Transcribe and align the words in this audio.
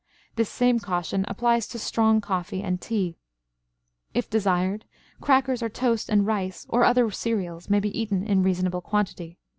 This 0.35 0.49
same 0.49 0.79
caution 0.79 1.25
applies 1.27 1.67
to 1.67 1.77
strong 1.77 2.21
coffee 2.21 2.63
and 2.63 2.81
tea. 2.81 3.17
If 4.15 4.31
desired, 4.31 4.85
crackers 5.19 5.61
or 5.61 5.69
toast 5.69 6.09
and 6.09 6.25
rice 6.25 6.65
or 6.69 6.83
other 6.83 7.11
cereals 7.11 7.69
may 7.69 7.79
be 7.79 7.95
eaten 7.99 8.23
in 8.25 8.41
reasonable 8.41 8.81
quantity. 8.81 9.37